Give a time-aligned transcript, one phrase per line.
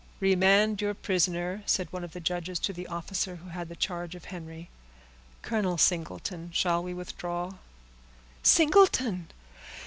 [0.19, 4.15] "Remand your prisoner," said one of the judges to the officer who had the charge
[4.15, 4.67] of Henry.
[5.43, 7.51] "Colonel Singleton, shall we withdraw?"
[8.41, 9.27] "Singleton!